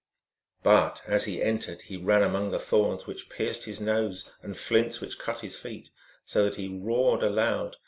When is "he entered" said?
1.25-1.83